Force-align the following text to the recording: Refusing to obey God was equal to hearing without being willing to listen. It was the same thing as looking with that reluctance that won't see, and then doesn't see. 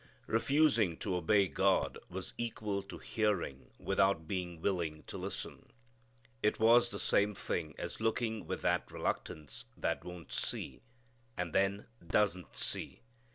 Refusing 0.25 0.97
to 0.97 1.15
obey 1.15 1.47
God 1.47 1.99
was 2.09 2.33
equal 2.35 2.81
to 2.81 2.97
hearing 2.97 3.69
without 3.77 4.27
being 4.27 4.59
willing 4.59 5.03
to 5.03 5.15
listen. 5.15 5.69
It 6.41 6.59
was 6.59 6.89
the 6.89 6.97
same 6.97 7.35
thing 7.35 7.75
as 7.77 8.01
looking 8.01 8.47
with 8.47 8.63
that 8.63 8.89
reluctance 8.89 9.65
that 9.77 10.03
won't 10.03 10.31
see, 10.31 10.81
and 11.37 11.53
then 11.53 11.85
doesn't 12.07 12.57
see. 12.57 13.01